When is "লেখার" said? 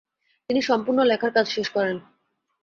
1.03-1.31